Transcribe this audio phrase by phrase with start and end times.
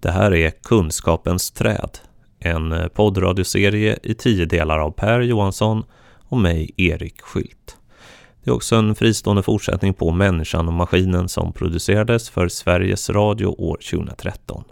[0.00, 1.98] Det här är Kunskapens träd,
[2.38, 5.84] en poddradioserie i tio delar av Per Johansson
[6.28, 7.76] och mig, Erik Skylt.
[8.44, 13.46] Det är också en fristående fortsättning på Människan och maskinen som producerades för Sveriges Radio
[13.46, 14.64] år 2013.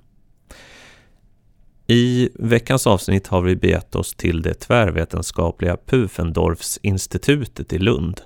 [1.86, 8.20] I veckans avsnitt har vi begett oss till det tvärvetenskapliga Pufendorfsinstitutet i Lund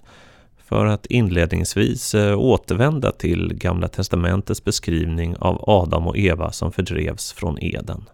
[0.72, 7.32] för att inledningsvis eh, återvända till Gamla testamentets beskrivning av Adam och Eva som fördrevs
[7.32, 8.04] från Eden.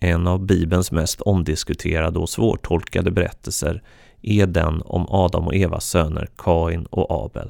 [0.00, 3.82] En av Bibelns mest omdiskuterade och svårtolkade berättelser
[4.22, 7.48] är den om Adam och Evas söner Kain och Abel.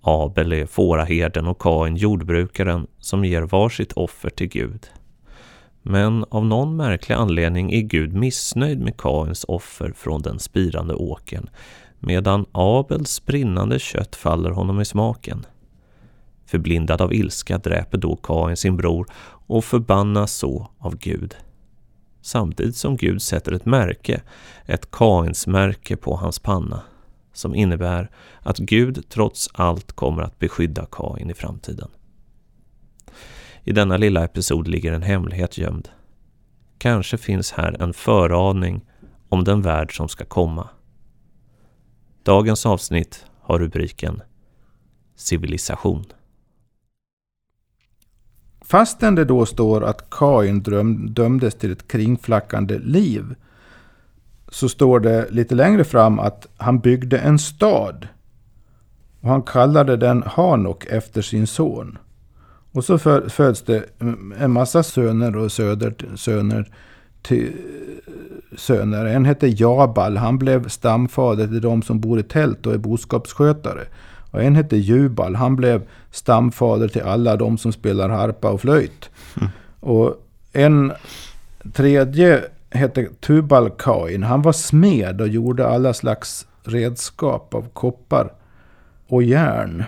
[0.00, 4.86] Abel är fåraherden och Kain jordbrukaren som ger varsitt offer till Gud.
[5.82, 11.48] Men av någon märklig anledning är Gud missnöjd med Kains offer från den spirande åkern
[12.00, 15.46] medan Abels brinnande kött faller honom i smaken.
[16.46, 19.06] Förblindad av ilska dräper då Kain sin bror
[19.46, 21.36] och förbannas så av Gud.
[22.20, 24.22] Samtidigt som Gud sätter ett märke,
[24.66, 26.82] ett Kains-märke på hans panna,
[27.32, 31.88] som innebär att Gud trots allt kommer att beskydda Kain i framtiden.
[33.64, 35.88] I denna lilla episod ligger en hemlighet gömd.
[36.78, 38.80] Kanske finns här en föraning
[39.28, 40.68] om den värld som ska komma
[42.28, 44.22] Dagens avsnitt har rubriken
[45.16, 46.04] Civilisation.
[48.60, 50.62] Fastän det då står att Kain
[51.14, 53.34] dömdes till ett kringflackande liv
[54.48, 58.08] så står det lite längre fram att han byggde en stad.
[59.20, 61.98] Och han kallade den Hanok efter sin son.
[62.72, 63.84] Och så föds det
[64.38, 66.72] en massa söner och söder, söner
[67.22, 67.52] till
[68.56, 69.04] söner.
[69.04, 70.16] En hette Jabal.
[70.16, 73.84] Han blev stamfader till de som bor i tält och är boskapsskötare.
[74.30, 75.34] Och en hette Jubal.
[75.34, 79.10] Han blev stamfader till alla de som spelar harpa och flöjt.
[79.36, 79.48] Mm.
[79.80, 80.14] Och
[80.52, 80.92] en
[81.72, 84.24] tredje hette Tubal-Kain.
[84.24, 88.32] Han var smed och gjorde alla slags redskap av koppar
[89.06, 89.84] och järn.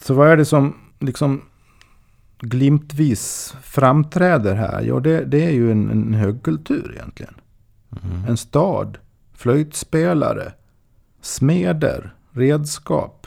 [0.00, 1.42] Så vad är det som liksom
[2.40, 4.82] glimtvis framträder här?
[4.82, 7.34] Ja, det, det är ju en, en högkultur egentligen.
[8.02, 8.24] Mm.
[8.24, 8.98] En stad,
[9.32, 10.52] flöjtspelare,
[11.20, 13.26] smeder, redskap.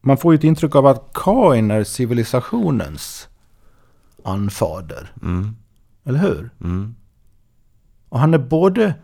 [0.00, 3.28] Man får ju ett intryck av att Kain är civilisationens
[4.24, 5.12] anfader.
[5.22, 5.56] Mm.
[6.04, 6.50] Eller hur?
[6.60, 6.94] Mm.
[8.08, 8.94] Och han är både,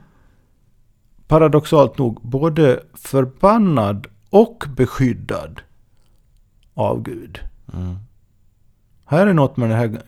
[1.27, 5.61] paradoxalt nog, både förbannad och beskyddad
[6.75, 7.41] av Gud.
[7.73, 7.97] Mm.
[9.11, 10.03] Här är något med den här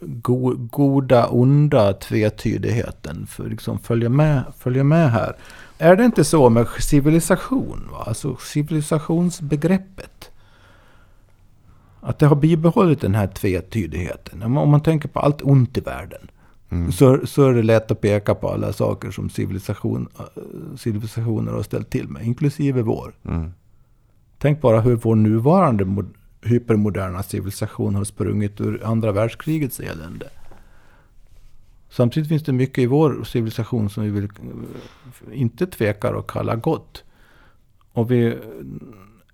[0.00, 3.26] go goda, onda tvetydigheten.
[3.26, 5.36] För liksom följa med, följa med här.
[5.78, 7.88] Är det inte så med civilisation?
[7.92, 8.04] Va?
[8.06, 10.30] Alltså civilisationsbegreppet.
[12.00, 14.42] Att det har bibehållit den här tvetydigheten.
[14.42, 16.30] Om man tänker på allt ont i världen.
[16.70, 16.92] Mm.
[16.92, 20.08] Så, så är det lätt att peka på alla saker som civilisation,
[20.76, 22.26] civilisationer har ställt till med.
[22.26, 23.14] Inklusive vår.
[23.24, 23.52] Mm.
[24.38, 25.84] Tänk bara hur vår nuvarande
[26.46, 30.28] hypermoderna civilisation har sprungit ur andra världskrigets elände.
[31.90, 36.56] Samtidigt finns det mycket i vår civilisation som vi vill, eh, inte tvekar att kalla
[36.56, 37.04] gott.
[37.92, 38.38] Och vi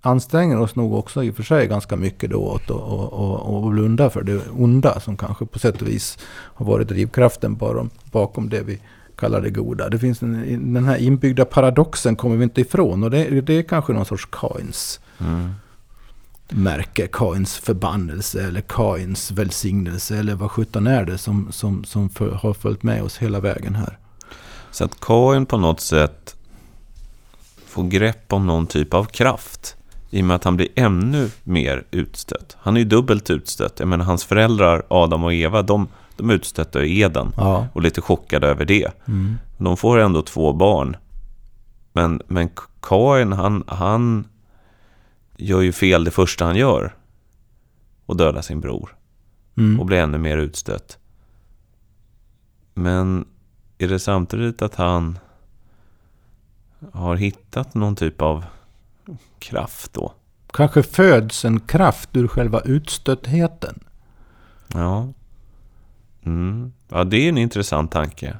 [0.00, 4.23] anstränger oss nog också i och för sig ganska mycket då åt att blunda för
[4.23, 8.81] det onda som kanske på sätt och vis har varit drivkraften bakom, bakom det vi
[9.17, 9.89] kallar det goda.
[9.89, 13.62] Det finns en, den här inbyggda paradoxen kommer vi inte ifrån och det, det är
[13.62, 15.00] kanske någon sorts Kains.
[15.19, 15.50] Mm
[16.54, 22.30] märke, Kains förbannelse eller Kains välsignelse eller vad sjutton är det som, som, som för,
[22.30, 23.98] har följt med oss hela vägen här.
[24.70, 26.36] Så att Kain på något sätt
[27.66, 29.76] får grepp om någon typ av kraft
[30.10, 32.56] i och med att han blir ännu mer utstött.
[32.60, 33.78] Han är ju dubbelt utstött.
[33.78, 37.66] Jag menar, hans föräldrar Adam och Eva, de, de utstötte Eden ja.
[37.72, 38.90] och lite chockade över det.
[39.08, 39.38] Mm.
[39.58, 40.96] De får ändå två barn.
[41.92, 44.24] Men, men Kain, han, han
[45.42, 46.97] gör ju fel det första han gör.
[48.06, 48.97] Och dödar sin bror.
[49.56, 49.81] Mm.
[49.81, 50.99] Och blir ännu mer utstött.
[52.75, 53.25] Men
[53.78, 55.19] är det samtidigt att han
[56.93, 58.44] har hittat någon typ av
[59.38, 60.14] kraft då?
[60.52, 63.81] Kanske föds en kraft ur själva utstöttheten.
[64.69, 65.12] Ja.
[66.22, 66.72] Mm.
[66.88, 68.37] Ja, det är en intressant tanke.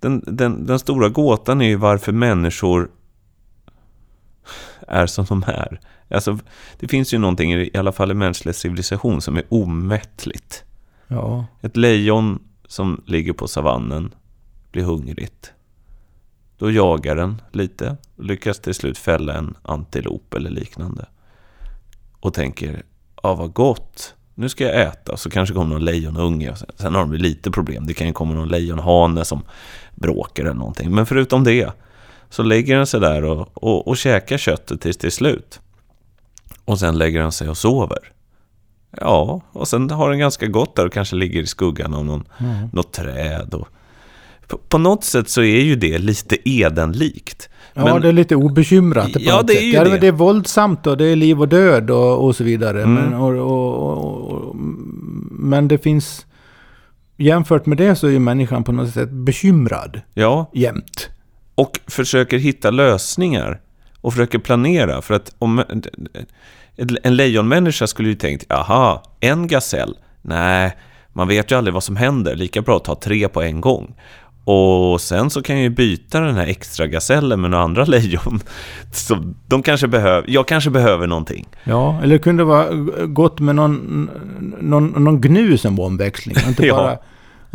[0.00, 2.90] Den, den, den stora gåtan är ju varför människor
[4.88, 5.80] är som de är.
[6.10, 6.38] Alltså,
[6.78, 10.64] det finns ju någonting, i alla fall i mänsklig civilisation, som är omättligt.
[11.08, 11.46] Ja.
[11.62, 14.14] Ett lejon som ligger på savannen
[14.72, 15.52] blir hungrigt.
[16.58, 21.06] Då jagar den lite och lyckas till slut fälla en antilop eller liknande.
[22.20, 22.82] Och tänker,
[23.22, 25.16] ja vad gott, nu ska jag äta.
[25.16, 26.54] Så kanske kommer någon lejonunge.
[26.76, 27.86] Sen, har de lite problem.
[27.86, 29.42] Det kan ju komma någon lejonhane som
[29.94, 30.94] bråkar eller någonting.
[30.94, 31.72] Men förutom det
[32.30, 35.60] så lägger den sig där och, och, och käkar köttet tills det är slut.
[36.64, 37.98] Och sen lägger den sig och sover.
[39.00, 42.24] Ja, och sen har den ganska gott där och kanske ligger i skuggan av någon,
[42.38, 42.68] Mm.
[42.72, 43.54] något träd.
[43.54, 43.68] Och,
[44.48, 47.48] på, på något sätt så är ju det lite Edenlikt.
[47.74, 49.98] Ja, Men- det är lite obekymrat Ja, det är ju det.
[49.98, 52.82] det är våldsamt och det är liv och död och, och så vidare.
[52.82, 52.94] Mm.
[52.94, 54.56] Men, och, och,
[55.30, 56.26] men det finns...
[57.18, 61.08] Jämfört med det så är ju människan på något sätt bekymrad Ja, jämt.
[61.56, 63.60] Och försöker hitta lösningar
[64.00, 65.02] och försöker planera.
[65.02, 65.64] För att om
[67.02, 69.96] en lejonmänniska skulle ju tänkt, aha, en gasell?
[70.22, 70.76] Nej,
[71.12, 72.36] man vet ju aldrig vad som händer.
[72.36, 73.94] Lika bra att ta tre på en gång.
[74.44, 78.40] Och sen så kan jag ju byta den här extra gasellen med några andra lejon.
[78.92, 81.48] Så de kanske behöver, jag kanske behöver någonting.
[81.64, 82.72] Ja, eller det kunde vara
[83.06, 84.10] gott med någon,
[84.60, 86.36] någon, någon gnu som omväxling.
[86.48, 87.02] Inte Ja.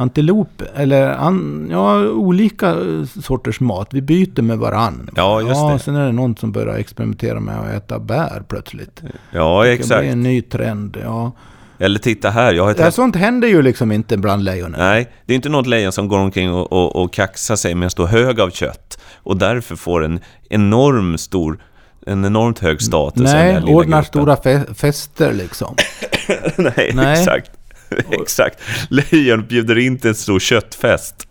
[0.01, 0.62] Antilop.
[0.75, 2.75] Eller an, ja, olika
[3.24, 3.88] sorters mat.
[3.92, 5.09] Vi byter med varann.
[5.15, 5.80] Ja, just ja, det.
[5.80, 9.01] Sen är det någon som börjar experimentera med att äta bär plötsligt.
[9.31, 10.03] Ja, Det blir exakt.
[10.03, 10.98] en ny trend.
[11.03, 11.31] Ja.
[11.80, 14.75] Eller titta här, jag har ett sånt händer ju liksom inte bland lejonen.
[14.80, 17.83] Nej, det är inte något lejon som går omkring och, och, och kaxar sig med
[17.86, 20.19] en stor hög av kött och därför får en
[20.50, 21.59] enorm stor,
[22.06, 23.21] en enormt hög status.
[23.24, 24.04] Nej, ordnar gruppen.
[24.04, 25.75] stora fe- fester liksom.
[26.57, 27.19] Nej, Nej.
[27.19, 27.51] exakt.
[28.11, 28.59] exakt.
[28.89, 31.27] Lejon bjuder in till en stor köttfest.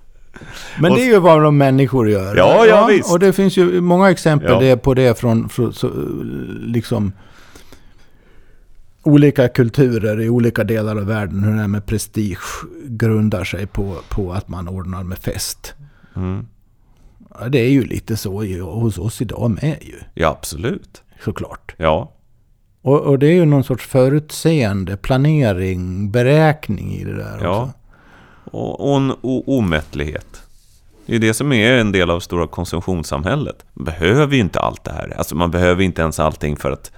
[0.81, 2.37] Men det är ju vad de människor gör.
[2.37, 3.13] Ja, ja, visst.
[3.13, 4.77] Och det finns ju många exempel Ja.
[4.77, 5.91] på det från, från så,
[6.61, 7.13] liksom
[9.03, 11.45] olika kulturer i olika delar av världen.
[11.45, 15.75] Hur det här med prestige grundar sig på, på att man ordnar med fest.
[16.17, 16.47] Mm.
[17.41, 21.03] Ja, det är ju lite så hos oss idag med ju, Ja, absolut.
[21.25, 21.75] såklart.
[21.77, 22.13] Ja,
[22.83, 27.63] Och, och det är ju någon sorts förutseende, planering, beräkning i det där Ja.
[27.63, 27.73] också.
[28.57, 29.13] och, och en
[29.47, 30.27] omättlighet.
[31.07, 33.65] Det är det som är en del av stora konsumtionssamhället.
[33.73, 35.15] Man behöver ju inte allt det här.
[35.19, 36.93] Alltså man behöver inte ens allting för att,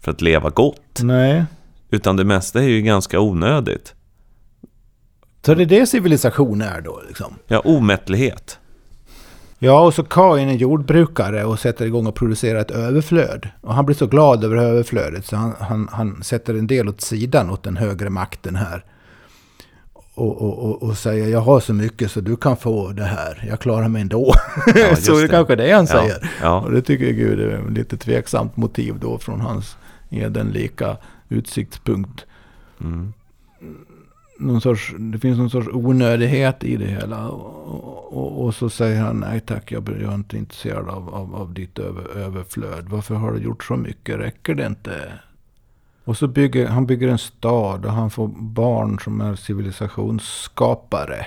[0.00, 1.00] för att leva gott.
[1.02, 1.44] Nej.
[1.90, 3.94] Utan det mesta är ju ganska onödigt.
[5.46, 7.34] Så det är det civilisation är då liksom.
[7.46, 8.58] Ja, omättlighet.
[9.58, 13.48] Ja, och så Kain är jordbrukare och sätter igång och producerar ett överflöd.
[13.60, 17.00] Och han blir så glad över överflödet så han, han, han sätter en del åt
[17.00, 18.84] sidan åt den högre makten här.
[20.14, 23.44] Och, och, och, och säger jag har så mycket så du kan få det här.
[23.48, 24.34] Jag klarar mig ändå.
[24.74, 25.28] Ja, så det det.
[25.28, 26.30] kanske det är han Ja, säger.
[26.42, 26.60] ja.
[26.60, 29.76] Och det tycker jag Gud är ett lite tveksamt motiv då från hans
[30.10, 30.96] edenlika
[31.28, 32.24] utsiktspunkt.
[32.80, 33.12] Mm.
[34.40, 37.28] Någon sorts, det finns någon sorts onödighet i det hela.
[37.28, 41.34] Och, och, och så säger han nej tack, jag, jag är inte intresserad av, av,
[41.34, 42.88] av ditt över, överflöd.
[42.88, 44.18] Varför har du gjort så mycket?
[44.18, 45.12] Räcker det inte?
[46.04, 51.26] Och så bygger han bygger en stad och han får barn som är civilisationsskapare.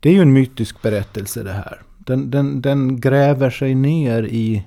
[0.00, 1.82] Det är ju en mytisk berättelse det här.
[1.98, 4.66] Den, den, den gräver sig ner i,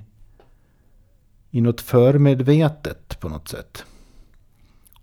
[1.52, 3.86] i något förmedvetet på något sätt.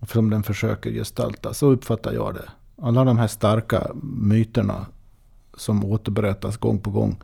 [0.07, 1.55] Som den försöker gestalta.
[1.55, 2.51] Så uppfattar jag det.
[2.83, 4.87] Alla de här starka myterna
[5.57, 7.17] som återberättas gång på gång.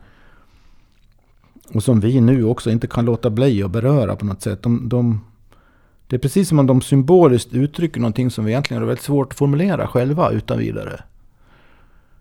[1.73, 4.63] Och som vi nu också inte kan låta bli att beröra på något sätt.
[4.63, 5.21] De, de,
[6.07, 9.33] det är precis som om de symboliskt uttrycker någonting som vi egentligen har väldigt svårt
[9.33, 11.03] att formulera själva utan vidare.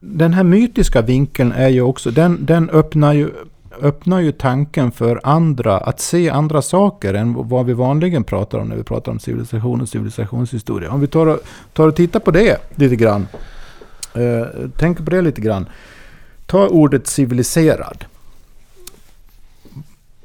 [0.00, 3.30] Den här mytiska vinkeln är ju också, den, den öppnar, ju,
[3.82, 8.68] öppnar ju tanken för andra att se andra saker än vad vi vanligen pratar om
[8.68, 10.90] när vi pratar om civilisation och civilisationshistoria.
[10.90, 11.38] Om vi tar och,
[11.72, 13.26] tar och tittar på det lite grann.
[14.14, 15.68] Eh, tänk på det lite grann.
[16.46, 18.04] Ta ordet civiliserad.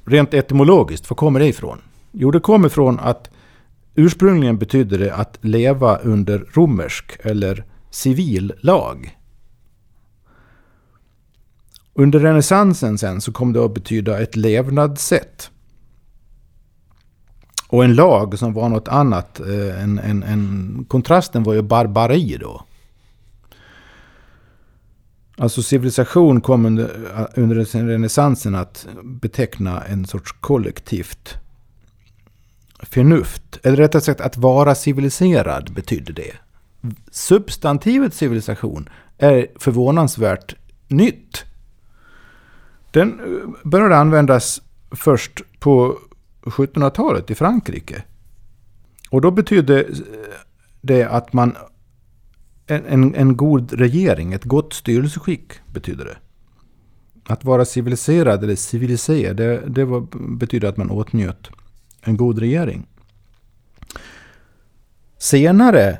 [0.06, 1.78] Rent etymologiskt, var kommer det ifrån?
[2.12, 3.30] Jo, det kommer från att
[3.96, 9.18] ursprungligen betydde det att leva under romersk eller civil lag.
[11.94, 15.50] Under renässansen sen så kom det att betyda ett levnadssätt.
[17.68, 19.40] Och en lag som var något annat.
[19.40, 22.64] Eh, en, en, en, kontrasten var ju barbari då.
[25.38, 26.84] Alltså civilisation kom under,
[27.18, 31.38] eh, under renässansen att beteckna en sorts kollektivt
[32.80, 33.60] förnuft.
[33.64, 36.34] Eller rättare sagt att vara civiliserad betydde det.
[37.12, 40.56] Substantivet civilisation är förvånansvärt
[40.88, 41.44] nytt.
[42.94, 46.00] Den eh, började användas först på
[46.42, 48.04] 1700-talet i Frankrike.
[49.10, 49.90] Och då betydde eh,
[50.82, 51.56] det att man...
[52.68, 56.18] En, en, en god regering, ett gott styrelseskick betyder det.
[57.26, 60.08] Att vara civiliserad eller civilisé, det, det var,
[60.38, 61.50] betyder att man åtnjöt
[62.02, 62.88] en god regering.
[65.18, 65.98] senare eh,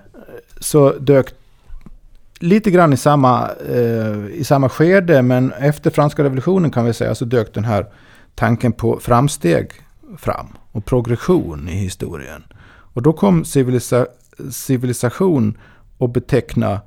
[0.60, 1.34] så dök
[2.44, 7.16] lite grann i samma, eh, i samma skede, men efter franska revolutionen kan vi säga
[7.16, 7.86] så dök den här
[8.36, 9.72] tanken på framsteg
[10.18, 12.44] fram och progression i historien.
[12.66, 14.08] Och då kom civilisa
[14.52, 15.58] civilisation
[15.98, 16.82] och beteckna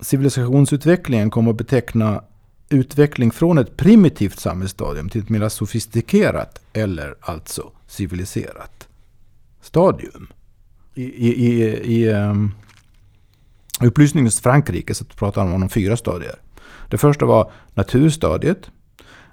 [0.00, 2.22] civilisationsutvecklingen kom att beteckna
[2.68, 8.88] utveckling från ett primitivt samhällsstadium till ett mer sofistikerat eller alltså civiliserat
[9.60, 10.26] stadium.
[10.94, 12.52] I, i, i, i um,
[13.80, 16.34] upplysningens Frankrike så pratar man om fyra stadier.
[16.90, 18.70] Det första var naturstadiet.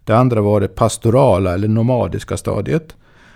[0.04, 2.96] Det andra var det pastorala eller nomadiska stadiet.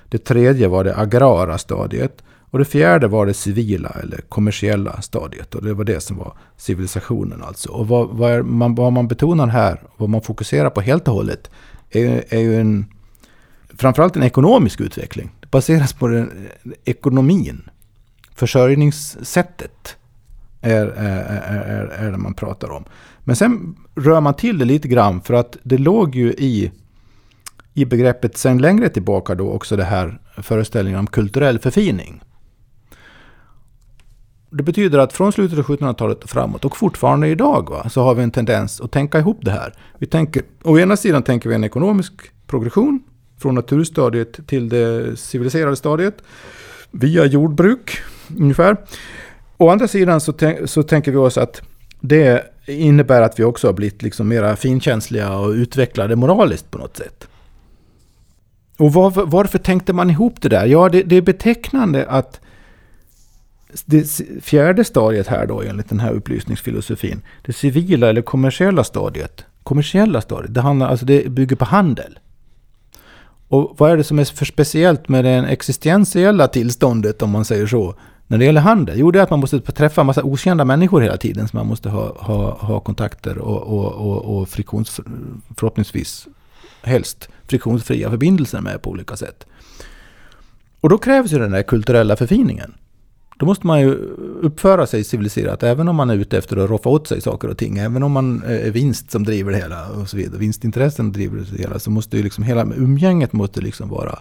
[0.09, 2.23] Det tredje var det agrara stadiet.
[2.49, 5.55] Och det fjärde var det civila eller kommersiella stadiet.
[5.55, 7.69] Och det var det som var civilisationen alltså.
[7.69, 11.49] Och vad, vad, man, vad man betonar här, vad man fokuserar på helt och hållet,
[11.89, 12.85] är, är ju en,
[13.77, 15.31] framförallt en ekonomisk utveckling.
[15.39, 16.47] Det baseras på den,
[16.85, 17.69] ekonomin.
[18.35, 19.97] Försörjningssättet
[20.61, 22.83] är, är, är, är det man pratar om.
[23.23, 26.71] Men sen rör man till det lite grann för att det låg ju i,
[27.73, 32.21] i begreppet sen längre tillbaka då också det här föreställningen om kulturell förfining.
[34.49, 38.15] Det betyder att från slutet av 1700-talet och framåt och fortfarande idag va, så har
[38.15, 39.73] vi en tendens att tänka ihop det här.
[39.97, 42.13] Vi tänker, å ena sidan tänker vi en ekonomisk
[42.47, 43.03] progression
[43.37, 46.23] från naturstadiet till det civiliserade stadiet
[46.91, 47.99] via jordbruk
[48.37, 48.77] ungefär.
[49.57, 50.33] Å andra sidan så,
[50.65, 51.61] så tänker vi oss att
[52.01, 56.97] det innebär att vi också har blivit liksom mera finkänsliga och utvecklade moraliskt på något
[56.97, 57.27] sätt.
[58.77, 60.65] Och var, varför tänkte man ihop det där?
[60.65, 62.39] Ja, det, det är betecknande att
[63.85, 70.21] det fjärde stadiet här då enligt den här upplysningsfilosofin, det civila eller kommersiella stadiet, kommersiella
[70.21, 72.19] stadiet, det, handlar, alltså det bygger på handel.
[73.47, 77.67] Och vad är det som är för speciellt med det existentiella tillståndet om man säger
[77.67, 77.95] så?
[78.27, 78.99] När det gäller handel?
[78.99, 81.47] Jo, det är att man måste träffa en massa okända människor hela tiden.
[81.47, 85.01] Så man måste ha, ha, ha kontakter och, och, och, och friktions,
[85.57, 86.27] förhoppningsvis
[86.81, 89.45] helst friktionsfria förbindelser med på olika sätt.
[90.81, 92.73] Och då krävs ju den där kulturella förfiningen.
[93.39, 93.91] Då måste man ju
[94.41, 97.57] uppföra sig civiliserat, även om man är ute efter att roffa åt sig saker och
[97.57, 97.77] ting.
[97.77, 100.39] Även om man är vinst som driver det hela och så vidare.
[100.39, 101.79] Vinstintressen driver det hela.
[101.79, 104.19] Så måste ju liksom hela umgänget måste liksom vara,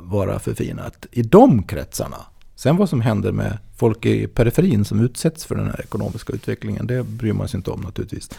[0.00, 2.16] vara förfinat i de kretsarna.
[2.60, 6.86] Sen vad som händer med folk i periferin som utsätts för den här ekonomiska utvecklingen,
[6.86, 8.30] det bryr man sig inte om naturligtvis.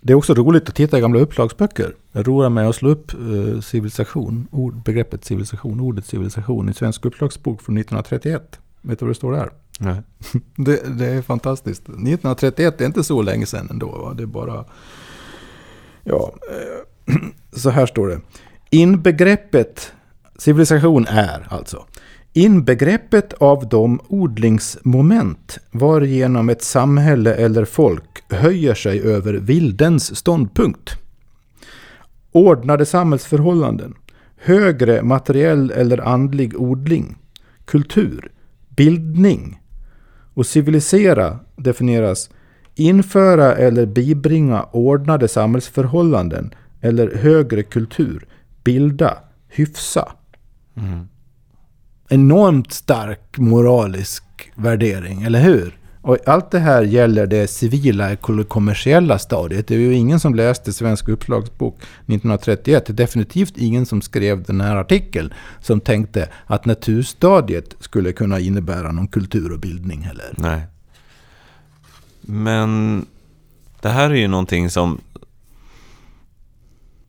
[0.00, 1.94] Det är också roligt att titta i gamla upplagsböcker.
[2.12, 7.04] Jag roar mig att slå upp uh, civilisation, ord, begreppet civilisation, ordet civilisation i Svensk
[7.04, 8.58] upplagsbok från 1931.
[8.82, 9.50] Vet du vad det står där?
[9.78, 10.02] Nej.
[10.56, 11.82] det, det, är fantastiskt.
[11.82, 13.86] 1931 är inte så länge sedan ändå.
[13.86, 14.14] Va?
[14.14, 14.64] Det är bara...
[16.04, 16.34] Ja,
[17.08, 17.16] uh,
[17.52, 18.20] så här står det.
[18.70, 19.92] Inbegreppet
[20.38, 21.84] civilisation är alltså
[22.32, 30.90] Inbegreppet av de odlingsmoment varigenom ett samhälle eller folk höjer sig över vildens ståndpunkt.
[32.32, 33.94] Ordnade samhällsförhållanden,
[34.36, 37.16] högre materiell eller andlig odling,
[37.64, 38.32] kultur,
[38.68, 39.62] bildning
[40.34, 42.30] och civilisera definieras
[42.74, 48.26] införa eller bibringa ordnade samhällsförhållanden eller högre kultur,
[48.64, 49.18] bilda,
[49.48, 50.12] hyfsa.
[50.74, 51.08] Mm
[52.10, 54.24] enormt stark moralisk
[54.54, 55.76] värdering, eller hur?
[56.02, 58.16] Och allt det här gäller det civila
[58.48, 59.68] kommersiella stadiet.
[59.68, 62.86] Det är ju ingen som läste Svensk uppslagsbok 1931.
[62.86, 68.40] Det är definitivt ingen som skrev den här artikeln som tänkte att naturstadiet skulle kunna
[68.40, 70.34] innebära någon kultur och bildning heller.
[70.36, 70.62] Nej.
[72.20, 73.06] Men
[73.80, 75.00] det här är ju någonting som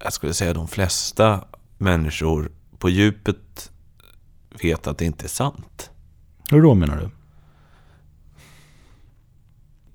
[0.03, 1.43] jag skulle säga de flesta
[1.77, 3.70] människor på djupet
[4.63, 5.91] vet att det inte är sant.
[6.49, 7.09] Hur då menar du?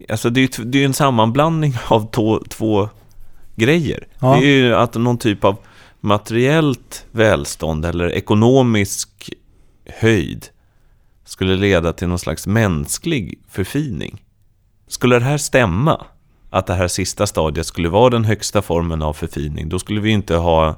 [0.09, 2.89] Alltså det är ju en sammanblandning av två, två
[3.57, 4.09] grejer.
[4.19, 4.37] Ja.
[4.37, 5.57] Det är ju att någon typ av
[6.01, 9.31] materiellt välstånd eller ekonomisk
[9.87, 10.47] höjd
[11.25, 14.23] skulle leda till någon slags mänsklig förfining.
[14.89, 16.07] Skulle det här stämma,
[16.51, 20.11] att det här sista stadiet skulle vara den högsta formen av förfining, då skulle vi
[20.11, 20.77] inte ha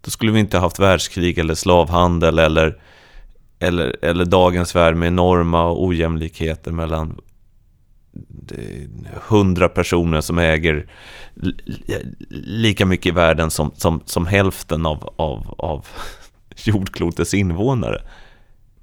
[0.00, 2.78] då skulle vi inte haft världskrig eller slavhandel eller,
[3.62, 7.20] eller, eller dagens värld med enorma ojämlikheter mellan
[9.28, 10.86] hundra personer som äger
[12.30, 15.86] lika mycket i världen som, som, som hälften av, av, av
[16.64, 18.02] jordklotets invånare.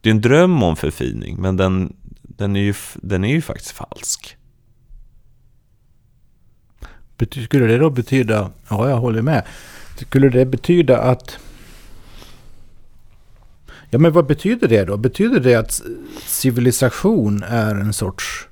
[0.02, 3.72] Det är en dröm om förfining, men den, den, är, ju, den är ju faktiskt
[3.72, 4.36] falsk.
[7.44, 9.46] Skulle det då betyda, ja jag håller med,
[9.96, 11.40] skulle det betyda att...
[13.90, 14.98] Ja, men vad betyder det då?
[14.98, 15.82] Betyder det att
[16.26, 18.48] civilisation är en sorts...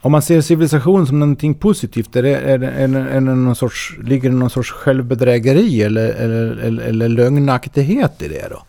[0.00, 3.20] Om man ser civilisation som någonting positivt, är det, är det, är det, är det
[3.20, 8.62] någon sorts, ligger det någon sorts självbedrägeri eller, eller, eller, eller lögnaktighet i det då?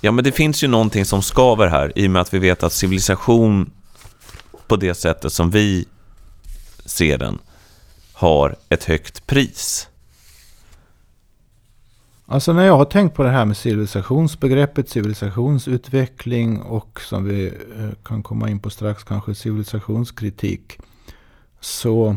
[0.00, 2.62] Ja, men det finns ju någonting som skaver här i och med att vi vet
[2.62, 3.70] att civilisation
[4.66, 5.84] på det sättet som vi
[6.84, 7.38] ser den
[8.12, 9.89] har ett högt pris.
[12.30, 17.90] Alltså när jag har tänkt på det här med civilisationsbegreppet, civilisationsutveckling och som vi eh,
[18.04, 20.78] kan komma in på strax kanske civilisationskritik.
[21.60, 22.16] Så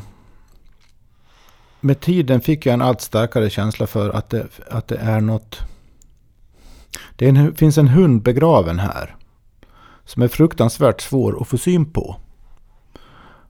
[1.79, 5.59] med tiden fick jag en allt starkare känsla för att det, att det är något...
[7.15, 9.15] Det en, finns en hund begraven här.
[10.05, 12.15] Som är fruktansvärt svår att få syn på.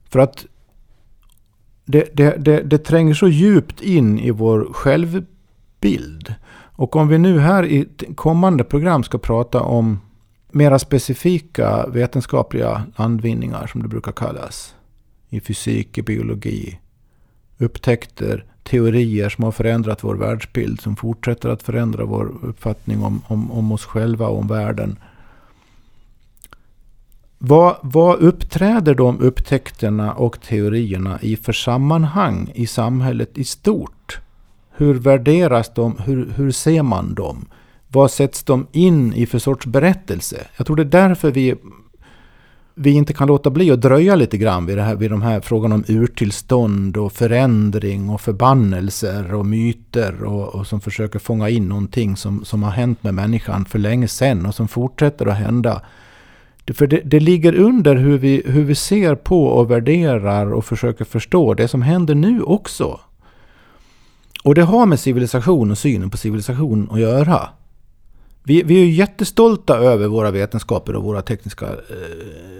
[0.04, 0.46] För att
[1.84, 4.72] det, det, det, det tränger så djupt in i vår
[5.84, 6.34] bild.
[6.76, 10.00] Och om vi nu här i kommande program ska prata om
[10.50, 14.74] mera specifika vetenskapliga landvinningar som det brukar kallas.
[15.28, 16.80] I fysik, i biologi.
[17.58, 20.80] Upptäckter, teorier som har förändrat vår världsbild.
[20.80, 24.98] Som fortsätter att förändra vår uppfattning om, om, om oss själva och om världen.
[27.38, 33.93] Vad, vad uppträder de upptäckterna och teorierna i för sammanhang i samhället i stort?
[34.76, 35.96] Hur värderas de?
[36.04, 37.48] Hur, hur ser man dem?
[37.88, 40.36] Vad sätts de in i för sorts berättelse?
[40.56, 41.54] Jag tror det är därför vi,
[42.74, 45.40] vi inte kan låta bli att dröja lite grann vid, det här, vid de här
[45.40, 51.68] frågorna om urtillstånd och förändring och förbannelser och myter och, och som försöker fånga in
[51.68, 55.82] någonting som, som har hänt med människan för länge sedan och som fortsätter att hända.
[56.74, 61.04] För det, det, ligger under hur vi, hur vi ser på och värderar och försöker
[61.04, 63.00] förstå det som händer nu också.
[64.44, 67.48] Och det har med civilisation och synen på civilisation att göra.
[68.42, 71.72] Vi, vi är ju jättestolta över våra vetenskaper och våra tekniska, eh,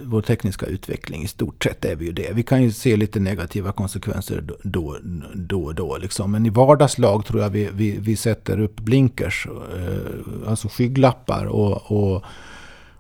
[0.02, 1.22] vår tekniska utveckling.
[1.22, 2.32] I stort sett är vi ju det.
[2.32, 4.96] Vi kan ju se lite negativa konsekvenser då,
[5.34, 5.96] då och då.
[5.96, 6.32] Liksom.
[6.32, 11.92] Men i vardagslag tror jag vi, vi, vi sätter upp blinkers, eh, alltså skygglappar och,
[11.92, 12.24] och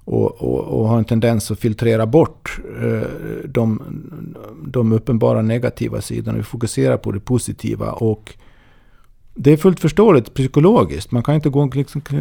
[0.06, 3.08] och, och, och, har en tendens att filtrera bort eh,
[3.44, 3.82] de,
[4.66, 6.38] de uppenbara negativa sidorna.
[6.38, 7.92] Vi fokuserar på det positiva.
[7.92, 8.34] och
[9.34, 11.10] det är fullt förståeligt psykologiskt.
[11.10, 11.60] Man kan inte gå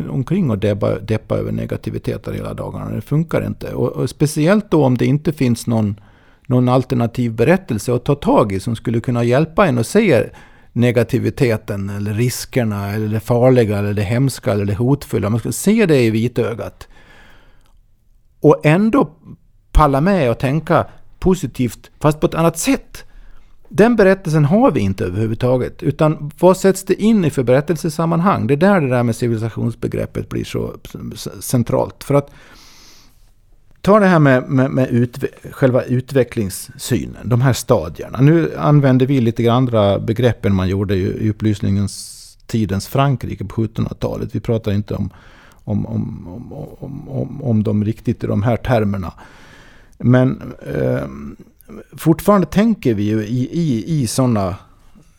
[0.10, 2.92] omkring och deppa, deppa över negativiteter hela dagarna.
[2.92, 3.74] Det funkar inte.
[3.74, 6.00] Och, och, speciellt då om det inte finns någon,
[6.48, 10.30] någon alternativ berättelse att ta tag i som skulle kunna hjälpa en att se
[10.72, 15.30] negativiteten eller riskerna eller det farliga eller det hemska eller det hotfulla.
[15.30, 16.88] Man skulle se det i vitögat.
[18.40, 19.10] Och ändå
[19.72, 20.88] palla med och tänka
[21.20, 23.06] positivt fast på ett annat sätt.
[23.76, 25.84] Den berättelsen har vi inte överhuvudtaget.
[25.84, 28.48] Utan vad sätts det in i för berättelsesammanhang?
[28.48, 30.74] Det är där det där med civilisationsbegreppet blir så
[31.40, 32.04] centralt.
[32.04, 32.32] För att
[33.82, 38.22] ta det här med, med, med utve själva utvecklingssynen, de här stadierna.
[38.22, 44.36] Nu använder vi lite andra begrepp än man gjorde i, upplysningens tidens Frankrike på 1700-talet.
[44.36, 45.10] Vi pratar inte om,
[45.64, 46.28] om, om,
[46.80, 49.14] om, om, om dem riktigt i de här termerna.
[49.98, 51.08] Men eh,
[51.98, 54.56] fortfarande tänker vi ju i, i, i sådana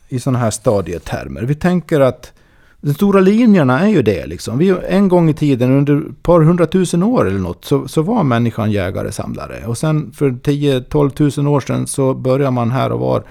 [0.09, 1.41] i såna här stadietermer.
[1.41, 2.33] Vi tänker att
[2.81, 4.25] de stora linjerna är ju det.
[4.25, 4.57] Liksom.
[4.57, 8.23] Vi, en gång i tiden, under ett par hundratusen år eller något, så, så var
[8.23, 9.65] människan jägare-samlare.
[9.65, 13.23] Och sen för 10-12 tusen år sedan så började man här och var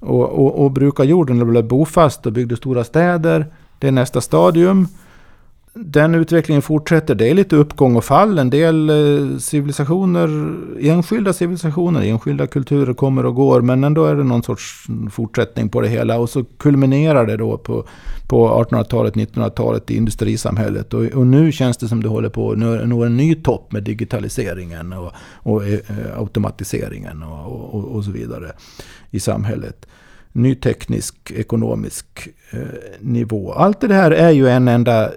[0.00, 3.46] och, och, och bruka jorden och blev bofast och byggde stora städer.
[3.78, 4.88] Det är nästa stadium
[5.78, 7.14] den utvecklingen fortsätter.
[7.14, 8.38] Det är lite uppgång och fall.
[8.38, 13.60] En del eh, civilisationer, enskilda civilisationer, enskilda kulturer kommer och går.
[13.60, 16.18] Men ändå är det någon sorts fortsättning på det hela.
[16.18, 17.88] Och så kulminerar det då på,
[18.28, 20.94] på 1800-talet, 1900-talet i industrisamhället.
[20.94, 23.82] Och, och, nu känns det som det håller på att nå en ny topp med
[23.82, 28.52] digitaliseringen och, och eh, eh, automatiseringen och, och, och så vidare
[29.10, 29.86] i samhället
[30.36, 32.60] ny teknisk, ekonomisk eh,
[33.00, 33.52] nivå.
[33.52, 35.10] Allt det här är ju en enda eh,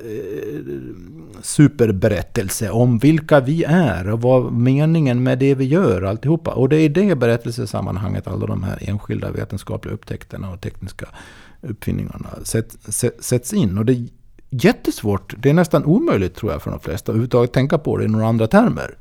[1.41, 6.51] superberättelse om vilka vi är och vad meningen med det vi gör alltihopa.
[6.51, 11.05] Och det är i det berättelsesammanhanget alla de här enskilda vetenskapliga upptäckterna och tekniska
[11.61, 13.77] uppfinningarna sätts, sätts in.
[13.77, 14.05] Och det är
[14.49, 18.05] jättesvårt, det är nästan omöjligt tror jag för de flesta att överhuvudtaget tänka på det
[18.05, 18.95] i några andra termer.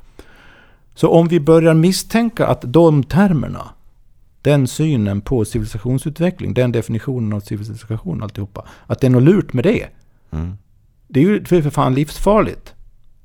[0.95, 3.69] Så om vi börjar misstänka att de termerna
[4.41, 8.67] den synen på civilisationsutveckling, den definitionen av civilisation alltihopa.
[8.87, 9.87] Att det är något lurt med det.
[10.31, 10.57] Mm.
[11.07, 12.73] Det är ju för fan livsfarligt.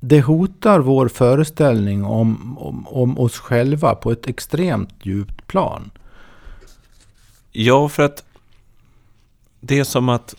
[0.00, 5.90] Det hotar vår föreställning om, om, om oss själva på ett extremt djupt plan.
[7.52, 8.24] Ja, för att
[9.60, 10.34] det är som att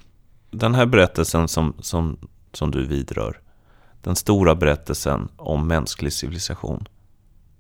[0.52, 2.18] den här berättelsen som, som,
[2.54, 3.40] som du vidrör,
[4.02, 6.88] den stora berättelsen om mänsklig civilisation,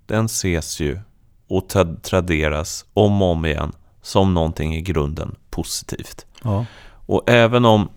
[0.06, 1.00] den ses ju
[1.48, 1.70] och
[2.02, 6.26] traderas om och om igen som någonting i grunden positivt.
[6.44, 6.66] Ja.
[7.06, 7.90] Och även om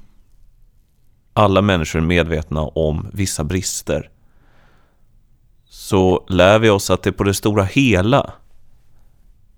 [1.32, 4.10] alla människor är medvetna om vissa brister
[5.68, 8.32] så lär vi oss att det på det stora hela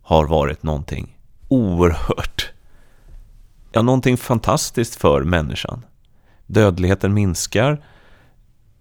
[0.03, 1.17] har varit någonting
[1.49, 2.53] oerhört,
[3.73, 5.85] ja någonting fantastiskt för människan.
[6.47, 7.85] Dödligheten minskar,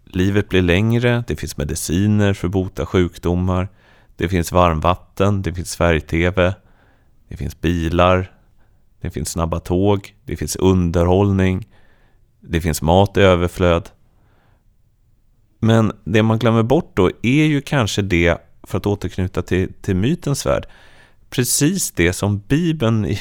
[0.05, 3.69] livet blir längre, det finns mediciner för att bota sjukdomar,
[4.19, 6.53] det finns varmvatten, det finns färg-tv,
[7.27, 8.31] det finns bilar,
[9.01, 11.67] det finns snabba tåg, det finns underhållning,
[12.39, 13.89] det finns mat i överflöd.
[15.59, 19.95] Men det man glömmer bort då är ju kanske det, för att återknyta till, till
[19.95, 20.67] mytens värld,
[21.29, 23.19] precis det som Bibeln i,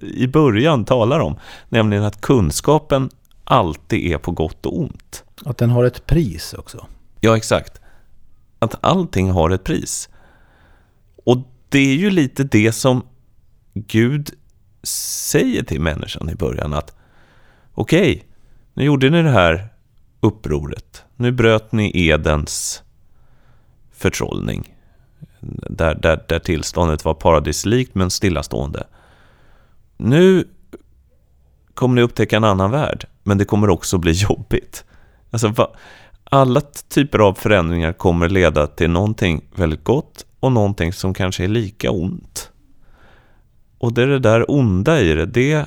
[0.00, 3.10] i början talar om, nämligen att kunskapen
[3.44, 5.24] alltid är på gott och ont.
[5.44, 6.86] Att den har ett pris också.
[7.20, 7.80] Ja, exakt.
[8.64, 10.08] Att allting har ett pris.
[11.24, 13.02] Och det är ju lite det som
[13.74, 14.30] Gud
[14.82, 16.96] säger till människan i början att
[17.74, 18.22] okej, okay,
[18.74, 19.68] nu gjorde ni det här
[20.20, 21.04] upproret.
[21.16, 22.82] Nu bröt ni Edens
[23.92, 24.74] förtrollning.
[25.70, 28.86] Där, där, där tillståndet var paradislikt men stillastående.
[29.96, 30.48] Nu
[31.74, 34.84] kommer ni upptäcka en annan värld, men det kommer också bli jobbigt.
[35.30, 35.74] Alltså,
[36.24, 41.48] alla typer av förändringar kommer leda till någonting väldigt gott och någonting som kanske är
[41.48, 42.50] lika ont.
[43.78, 45.66] Och det är det där onda i det, det,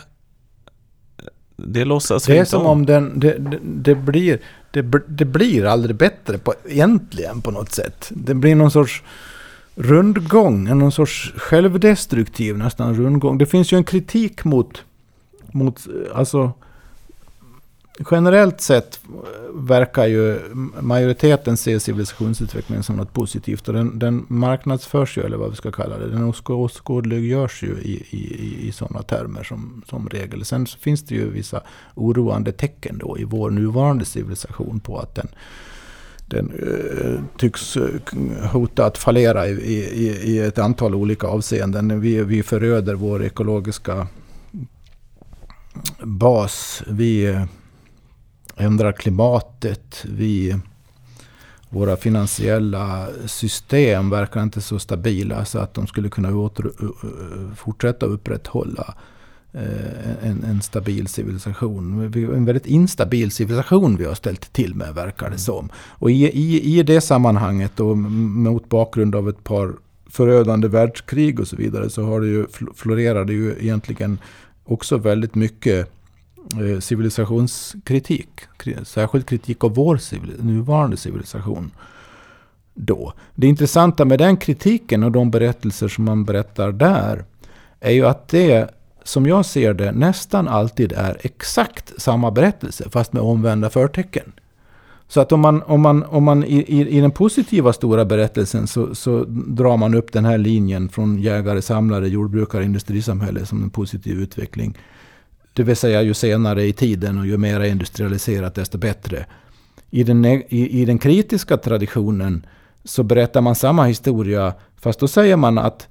[1.56, 4.39] det låtsas Det är som om, den, det, det, det, blir,
[4.72, 8.12] det, det blir aldrig bättre på, egentligen på något sätt.
[8.15, 9.04] Det blir någon sorts
[9.76, 13.38] rundgång, någon sorts självdestruktiv nästan rundgång.
[13.38, 14.84] Det finns ju en kritik mot,
[15.52, 16.54] mot alltså
[18.12, 19.12] generellt sett eh,
[19.54, 20.40] verkar ju
[20.80, 23.68] majoriteten se civilisationsutvecklingen som något positivt.
[23.68, 26.10] Och den, den marknadsförs ju, eller vad vi ska kalla det.
[26.10, 30.46] Den åskådliggörs ju i, i, i sådana termer som, som regel.
[30.46, 31.62] Sen så finns det ju vissa
[31.96, 35.28] oroande tecken då i vår nuvarande civilisation på att den
[36.30, 42.02] den uh, tycks eh, hota att fallera i, i, i ett antal olika avseenden.
[42.02, 44.08] Vi, vi föröder vår ekologiska
[46.04, 46.84] bas.
[46.88, 47.46] Vi
[48.58, 50.06] ändrar klimatet.
[50.10, 50.56] Vi,
[51.70, 56.72] våra finansiella system verkar inte så stabila så att de skulle kunna åter,
[57.56, 58.96] fortsätta upprätthålla
[59.54, 62.13] eh, en, en, stabil civilisation.
[62.15, 65.70] En väldigt instabil civilisation vi har ställt till med verkar det som.
[65.76, 69.74] Och i, i, i det sammanhanget och mot bakgrund av ett par
[70.10, 74.20] förödande världskrig och så vidare så har det ju florerat ju egentligen
[74.65, 75.91] också väldigt mycket
[76.56, 78.30] Eh, civilisationskritik.
[78.84, 81.72] Särskilt kritik av vår civil nuvarande civilisation.
[82.74, 83.14] Då.
[83.36, 87.26] Det intressanta med den kritiken och de berättelser som man berättar där
[87.80, 88.70] är ju att det,
[89.04, 94.32] som jag ser det, nästan alltid är exakt samma berättelse fast med omvända förtecken.
[95.08, 98.68] Så att om man, om man, om man i, i, i den positiva stora berättelsen
[98.68, 103.70] så, så drar man upp den här linjen från jägare, samlare, jordbrukare, industrisamhälle som en
[103.70, 104.78] positiv utveckling.
[105.58, 109.26] Det vill säga ju senare i tiden och ju mer industrialiserat desto bättre.
[109.89, 112.46] I den, i, I den kritiska traditionen
[112.84, 115.88] så berättar man samma historia fast då säger man att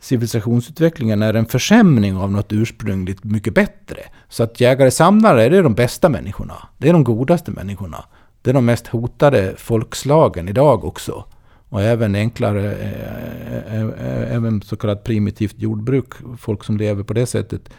[0.00, 4.00] civilisationsutvecklingen är en försämring av något ursprungligt mycket bättre.
[4.28, 6.68] Så att jägare-samlare är de bästa människorna.
[6.78, 8.04] Det är de godaste människorna.
[8.42, 11.24] Det är de mest hotade folkslagen idag också.
[11.68, 17.12] Och även enklare, eh, eh, eh, även så kallat primitivt jordbruk, folk som lever på
[17.12, 17.70] det sättet,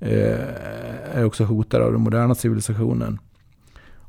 [0.00, 3.18] Eh, är också hotade av den moderna civilisationen.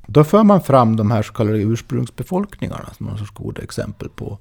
[0.08, 4.40] Då för man fram de här så kallade ursprungsbefolkningarna som någon sorts goda exempel på,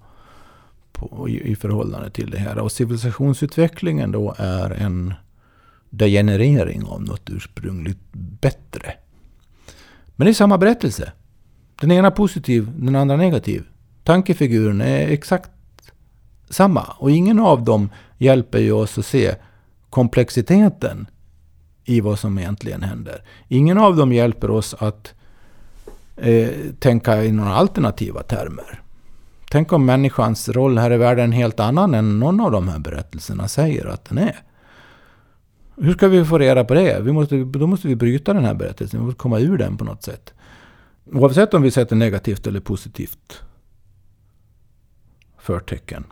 [0.93, 2.59] på i, i förhållande till det här.
[2.59, 5.15] Och civilisationsutvecklingen då är en
[5.91, 8.95] degenerering av något ursprungligt bättre.
[10.17, 11.13] Men det är samma berättelse.
[11.81, 13.65] Den ena positiv, den andra negativ.
[14.05, 15.51] Tankefiguren är exakt
[16.51, 16.83] samma.
[16.83, 19.35] Och ingen av dem hjälper ju oss att se
[19.91, 21.07] komplexiteten
[21.85, 23.23] i vad som egentligen händer.
[23.49, 25.15] Ingen av dem hjälper oss att
[26.17, 28.81] eh, tänka i några alternativa termer.
[29.51, 32.69] Tänk om människans roll här i världen är en helt annan än någon av de
[32.69, 34.43] här berättelserna säger att den är.
[35.77, 37.01] Hur ska vi få reda på det?
[37.01, 39.01] Vi måste, då måste vi bryta den här berättelsen.
[39.01, 40.35] Vi måste komma ur den på något sätt.
[41.13, 43.43] Oavsett om vi sätter negativt eller positivt
[45.39, 46.05] förtecken.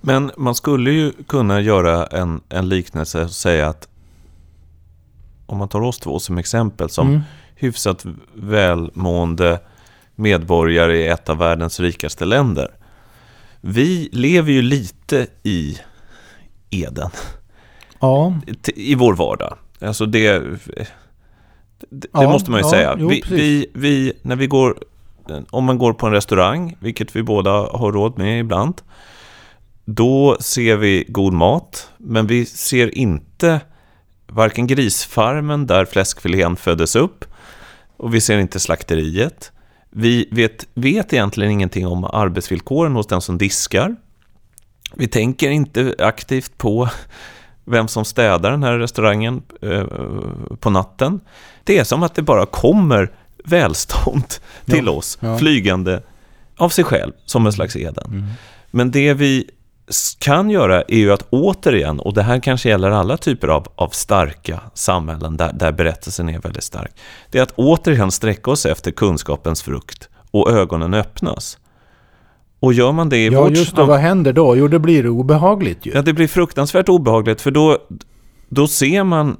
[0.00, 3.88] Men man skulle ju kunna göra en, en liknelse och säga att
[5.46, 7.20] om man tar oss två som exempel som mm.
[7.54, 9.60] hyfsat välmående
[10.14, 12.68] medborgare i ett av världens rikaste länder.
[13.60, 15.78] Vi lever ju lite i
[16.70, 17.10] Eden.
[18.00, 18.34] Ja.
[18.66, 19.56] I vår vardag.
[19.80, 20.38] Alltså det,
[21.90, 22.96] det, Ja, måste man ju ja, säga.
[22.98, 24.78] jo, vi, vi, vi, när vi går,
[25.50, 28.74] om man går på en restaurang, vilket vi båda har råd med ibland,
[29.84, 33.60] då ser vi god mat, men vi ser inte
[34.34, 37.24] varken grisfarmen där fläskfilén föddes upp,
[37.96, 39.52] och vi ser inte slakteriet.
[39.90, 43.96] Vi vet, vet egentligen ingenting om arbetsvillkoren hos den som diskar.
[44.94, 46.88] Vi tänker inte aktivt på
[47.64, 49.84] vem som städar den här restaurangen eh,
[50.60, 51.20] på natten.
[51.64, 53.12] Det är som att det bara kommer
[53.44, 54.24] välstånd
[54.66, 55.38] till Ja, oss, ja.
[55.38, 56.02] flygande
[56.56, 58.06] av sig själv, som en slags Eden.
[58.06, 58.24] Mm.
[58.70, 59.50] Men det vi
[60.18, 63.88] kan göra är ju att återigen, och det här kanske gäller alla typer av, av
[63.88, 66.92] starka samhällen där, där berättelsen är väldigt stark,
[67.30, 71.58] det är att återigen sträcka oss efter kunskapens frukt och ögonen öppnas.
[72.60, 73.84] Och gör man det i Ja, vårt just det.
[73.84, 74.56] Vad händer då?
[74.56, 75.92] Jo, det blir obehagligt ju.
[75.94, 77.78] Ja, det blir fruktansvärt obehagligt för då,
[78.48, 79.36] då ser man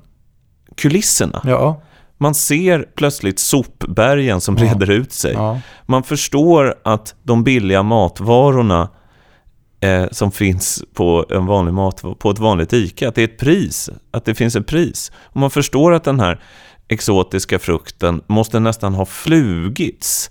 [0.77, 1.41] kulisserna.
[1.45, 1.83] Ja.
[2.19, 4.61] Man ser plötsligt sopbergen som Ja.
[4.65, 5.33] breder ut sig.
[5.33, 5.61] ja.
[5.87, 8.89] Man förstår att de billiga matvarorna
[9.83, 13.39] eh, som finns på, en vanlig mat, på ett vanligt ICA, att det är ett
[13.39, 13.91] pris.
[14.11, 15.13] Att det finns ett pris.
[15.17, 16.41] Och man förstår att den här
[16.89, 20.31] exotiska frukten måste nästan ha flugits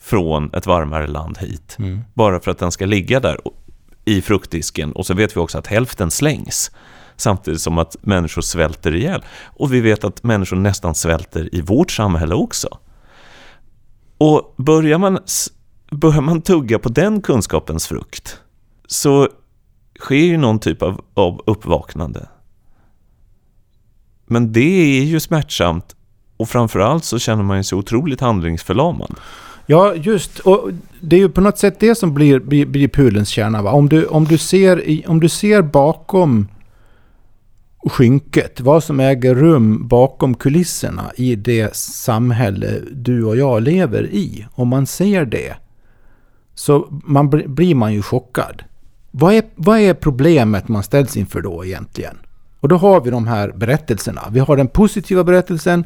[0.00, 1.76] från ett varmare land hit.
[1.78, 2.00] Mm.
[2.14, 3.38] Bara för att den ska ligga där
[4.04, 4.92] i fruktdisken.
[4.92, 6.70] Och så vet vi också att hälften slängs.
[7.16, 9.24] Samtidigt som att människor svälter ihjäl.
[9.44, 12.78] Och vi vet att människor nästan svälter i vårt samhälle också.
[14.18, 15.18] Och börjar man,
[15.90, 18.40] börjar man tugga på den kunskapens frukt
[18.86, 19.28] så
[20.00, 22.28] sker ju någon typ av, av uppvaknande.
[24.26, 25.96] Men det är ju smärtsamt
[26.36, 29.14] och framförallt så känner man sig otroligt handlingsförlamad.
[29.66, 30.38] Ja, just.
[30.38, 30.70] Och
[31.00, 33.62] det är ju på något sätt det som blir, blir, blir pudelns kärna.
[33.62, 33.70] Va?
[33.70, 36.48] Om, du, om, du ser om du ser bakom
[37.86, 44.46] skynket, vad som äger rum bakom kulisserna i det samhälle du och jag lever i.
[44.54, 45.56] Om man ser det
[46.54, 48.62] så man, blir man ju chockad.
[49.18, 52.16] Vad är, vad är problemet man ställs inför då egentligen?
[52.60, 54.22] Och då har vi de här berättelserna.
[54.30, 55.84] Vi har den positiva berättelsen.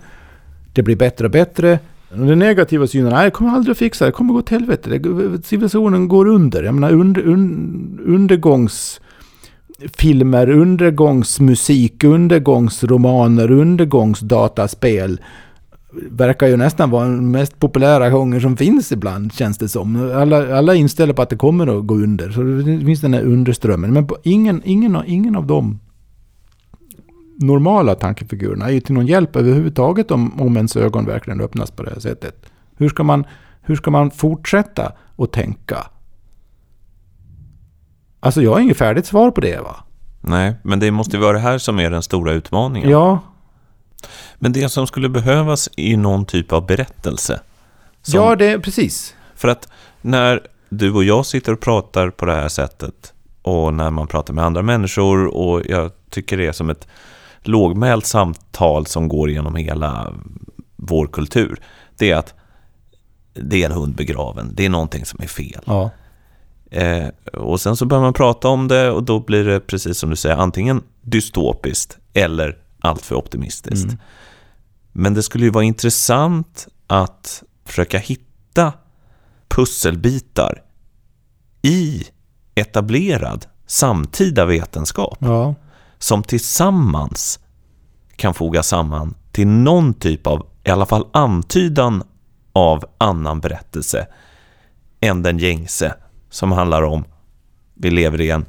[0.72, 1.78] Det blir bättre och bättre.
[2.14, 4.98] Den negativa synen, nej, jag kommer aldrig att fixa det, det kommer gå till helvete.
[4.98, 6.62] Det- Civilisationen går under.
[6.62, 15.20] Jag menar under, un, undergångsfilmer, undergångsmusik, undergångsromaner, undergångsdataspel
[15.92, 20.12] verkar ju nästan vara den mest populära genre som finns ibland, känns det som.
[20.14, 22.30] Alla, alla är inställda på att det kommer att gå under.
[22.30, 23.92] Så det finns den här underströmmen.
[23.92, 25.78] Men ingen, ingen, ingen av dem
[27.40, 31.82] normala tankefigurerna är ju till någon hjälp överhuvudtaget om, om ens ögon verkligen öppnas på
[31.82, 32.46] det här sättet.
[32.76, 33.24] Hur ska man,
[33.62, 35.86] hur ska man fortsätta att tänka?
[38.20, 39.76] Alltså jag har inget färdigt svar på det va?
[40.20, 42.90] Nej, men det måste ju vara det här som är den stora utmaningen.
[42.90, 43.18] Ja,
[44.38, 47.40] Men det som skulle behövas är någon typ av berättelse.
[48.02, 49.14] Som, ja det precis.
[49.34, 49.68] För att
[50.00, 54.34] när du och jag sitter och pratar på det här sättet och när man pratar
[54.34, 56.88] med andra människor och jag tycker det är som ett
[57.40, 60.12] lågmält samtal som går genom hela
[60.76, 61.60] vår kultur.
[61.96, 62.34] Det är att
[63.34, 65.62] det är en hund begraven, det är någonting som är fel.
[65.64, 65.90] Ja.
[66.70, 70.10] Eh, och sen så börjar man prata om det och då blir det precis som
[70.10, 73.84] du säger antingen dystopiskt eller alltför optimistiskt.
[73.84, 73.98] Mm.
[74.92, 78.72] Men det skulle ju vara intressant att försöka hitta
[79.48, 80.62] pusselbitar
[81.62, 82.04] i
[82.54, 85.54] etablerad samtida vetenskap Ja.
[85.98, 87.40] som tillsammans
[88.16, 92.02] kan foga samman till någon typ av, i alla fall antydan
[92.52, 94.06] av annan berättelse
[95.00, 95.94] än den gängse
[96.30, 97.04] som handlar om
[97.74, 98.44] vi lever i en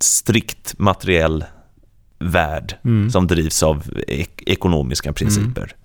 [0.00, 1.44] strikt materiell
[2.20, 3.10] värld Mm.
[3.10, 5.76] som drivs av ek- ekonomiska principer.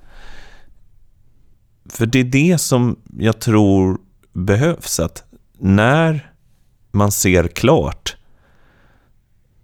[1.90, 3.98] För det är det som jag tror
[4.34, 5.24] behövs, att
[5.60, 6.32] när
[6.92, 8.16] man ser klart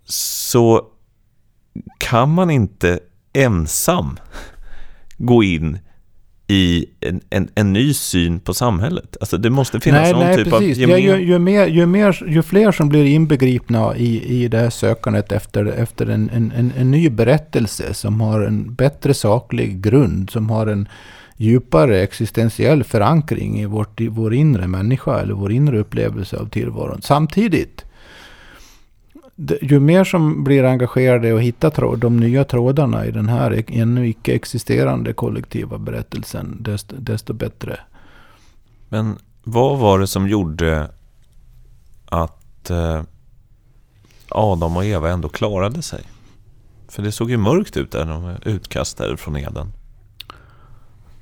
[0.06, 0.86] så
[1.98, 3.00] kan man inte
[3.34, 4.20] ensam
[5.18, 5.80] gå in
[6.52, 9.18] i en, en, en ny syn på samhället.
[9.20, 10.78] Alltså det måste finnas nej, någon nej, typ precis.
[10.78, 11.22] av Ja, gemen...
[11.22, 15.32] ju, ju, mer, ju, mer, ju fler som blir inbegripna i, i det här sökandet
[15.32, 20.50] efter, efter en, en, en, en ny berättelse som har en bättre saklig grund, som
[20.50, 20.88] har en
[21.38, 27.02] djupare existentiell förankring i, vårt, i vår inre människa eller vår inre upplevelse av tillvaron.
[27.02, 27.86] Samtidigt,
[29.62, 34.08] ju mer som blir engagerade och hittar tråd, de nya trådarna i den här ännu
[34.08, 37.80] icke existerande kollektiva berättelsen, desto, desto bättre.
[38.90, 40.92] Men vad var det som gjorde
[42.06, 43.04] att eh,
[44.30, 46.04] Adam och Eva ändå klarade sig?
[46.88, 49.72] För det såg ju mörkt ut där de var utkastade från Eden.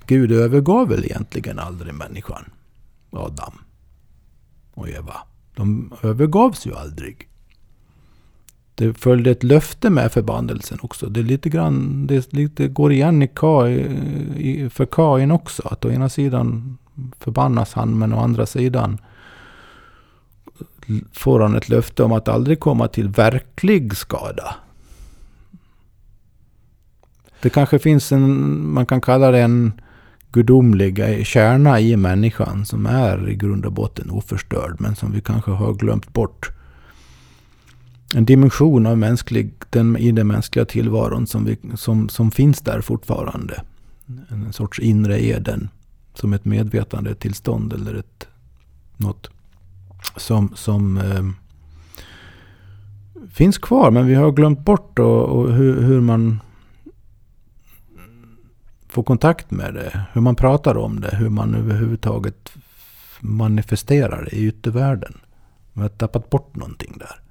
[0.05, 2.45] Gud övergav väl egentligen aldrig människan,
[3.11, 3.53] Adam
[4.73, 5.15] och Eva.
[5.55, 7.28] De övergavs ju aldrig.
[8.79, 11.09] Det följde ett löfte med förbannelsen också.
[11.09, 15.67] Det är lite grann, det lite, går igen i, Kai, för Kain också.
[15.67, 16.77] Att å ena sidan
[17.19, 18.97] förbannas han, men å andra sidan
[21.13, 24.55] får han ett löfte om att aldrig komma till verklig skada.
[27.41, 29.81] Det kanske finns en, man kan kalla det en
[30.31, 35.51] gudomlig kärna i människan som är i grund och botten oförstörd, men som vi kanske
[35.51, 36.58] har glömt bort.
[38.15, 42.81] En dimension av mänsklig, den, i den mänskliga tillvaron som, vi, som, som finns där
[42.81, 43.63] fortfarande.
[44.29, 45.69] En sorts inre eden.
[46.13, 48.27] Som ett medvetande tillstånd eller ett,
[48.97, 49.29] något
[50.17, 51.25] som, som eh,
[53.31, 53.91] finns kvar.
[53.91, 56.39] Men vi har glömt bort och, och hur, hur, man
[58.87, 60.05] får kontakt med det.
[60.13, 61.15] Hur man pratar om det.
[61.15, 62.51] Hur man överhuvudtaget
[63.19, 65.17] manifesterar det i yttervärlden.
[65.73, 67.28] Vi har tappat bort någonting där.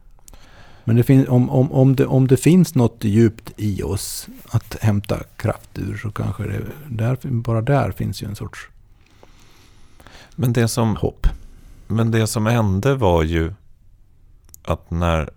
[0.89, 4.77] Men det finns, om, om, om, det, om det finns något djupt i oss att
[4.81, 8.69] hämta kraft ur så kanske det där, bara där finns ju en sorts
[10.41, 11.27] men det som, hopp.
[11.87, 13.53] Men det som hände var ju
[14.63, 15.31] att när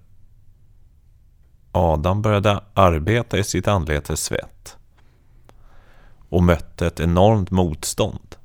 [1.71, 4.77] Adam började arbeta i sitt anletes svett
[6.29, 8.35] och mötte ett enormt motstånd.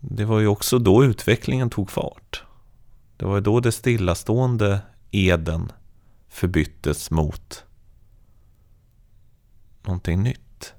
[0.00, 2.44] Det var ju också då utvecklingen tog fart.
[3.20, 4.80] Det var ju då det stillastående
[5.10, 5.72] Eden
[6.28, 7.64] förbyttes mot
[9.86, 10.72] någonting nytt.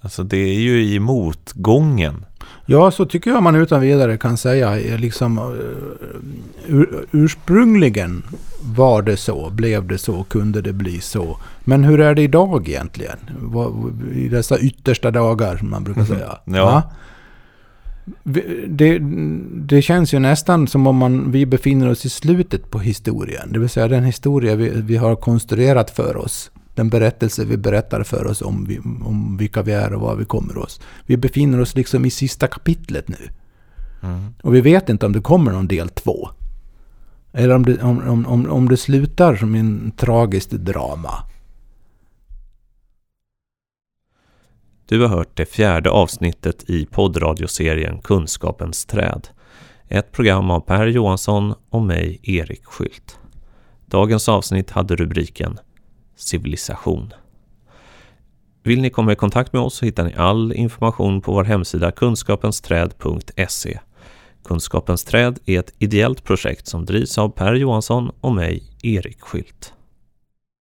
[0.00, 2.24] Alltså det är ju i motgången.
[2.66, 4.96] Ja, så tycker jag man utan vidare kan säga.
[4.96, 8.22] Liksom, eh, ur, ursprungligen
[8.62, 11.38] var det så, blev det så, kunde det bli så.
[11.64, 13.18] Men hur är det idag egentligen?
[14.14, 16.38] I dessa yttersta dagar, som man brukar säga.
[16.44, 16.54] ja.
[16.54, 16.82] ja.
[18.68, 18.98] Det,
[19.52, 23.52] det, känns ju nästan som om man, vi befinner oss i slutet på historien.
[23.52, 26.50] Det vill säga den historia vi, vi har konstruerat för oss.
[26.74, 30.24] Den berättelse vi berättar för oss om, vi, om vilka vi är och var vi
[30.24, 30.80] kommer oss.
[31.06, 33.28] Vi befinner oss liksom i sista kapitlet nu.
[34.02, 34.34] Mm.
[34.42, 36.28] Och vi vet inte om det kommer någon del två.
[37.32, 41.14] Eller om det, om, om, om det slutar som en tragiskt drama.
[44.88, 49.28] Du har hört det fjärde avsnittet i poddradioserien Kunskapens träd.
[49.88, 53.18] Ett program av Per Johansson och mig, Erik Skylt.
[53.86, 55.58] Dagens avsnitt hade rubriken
[56.16, 57.12] Civilisation.
[58.62, 61.90] Vill ni komma i kontakt med oss så hittar ni all information på vår hemsida
[61.90, 63.78] kunskapensträd.se.
[64.44, 69.73] Kunskapens träd är ett ideellt projekt som drivs av Per Johansson och mig, Erik Skylt.